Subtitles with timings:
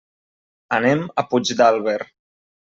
[0.77, 1.97] Anem a Puigdàlber.